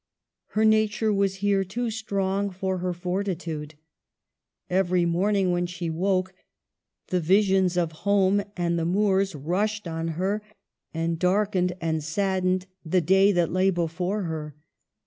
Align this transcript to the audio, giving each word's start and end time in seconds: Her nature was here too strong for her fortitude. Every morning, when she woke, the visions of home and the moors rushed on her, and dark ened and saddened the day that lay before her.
Her 0.57 0.65
nature 0.65 1.13
was 1.13 1.35
here 1.45 1.63
too 1.63 1.91
strong 1.91 2.49
for 2.49 2.79
her 2.79 2.91
fortitude. 2.91 3.75
Every 4.67 5.05
morning, 5.05 5.51
when 5.51 5.67
she 5.67 5.91
woke, 5.91 6.33
the 7.09 7.19
visions 7.19 7.77
of 7.77 7.91
home 7.91 8.41
and 8.57 8.79
the 8.79 8.85
moors 8.85 9.35
rushed 9.35 9.87
on 9.87 10.07
her, 10.17 10.41
and 10.91 11.19
dark 11.19 11.51
ened 11.51 11.73
and 11.79 12.03
saddened 12.03 12.65
the 12.83 13.01
day 13.01 13.31
that 13.31 13.51
lay 13.51 13.69
before 13.69 14.23
her. 14.23 14.55